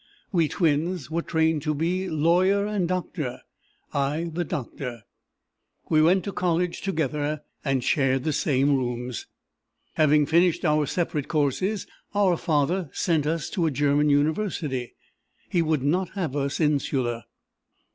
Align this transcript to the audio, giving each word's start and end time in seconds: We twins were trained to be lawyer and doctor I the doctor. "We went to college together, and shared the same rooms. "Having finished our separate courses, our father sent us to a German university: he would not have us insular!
We 0.31 0.47
twins 0.47 1.11
were 1.11 1.21
trained 1.21 1.61
to 1.61 1.75
be 1.75 2.09
lawyer 2.09 2.65
and 2.65 2.87
doctor 2.87 3.41
I 3.93 4.31
the 4.33 4.43
doctor. 4.43 5.03
"We 5.89 6.01
went 6.01 6.23
to 6.23 6.31
college 6.31 6.81
together, 6.81 7.43
and 7.63 7.83
shared 7.83 8.23
the 8.23 8.33
same 8.33 8.75
rooms. 8.75 9.27
"Having 9.97 10.25
finished 10.25 10.65
our 10.65 10.87
separate 10.87 11.27
courses, 11.27 11.85
our 12.15 12.35
father 12.35 12.89
sent 12.93 13.27
us 13.27 13.47
to 13.51 13.67
a 13.67 13.69
German 13.69 14.09
university: 14.09 14.95
he 15.49 15.61
would 15.61 15.83
not 15.83 16.09
have 16.15 16.35
us 16.35 16.59
insular! 16.59 17.25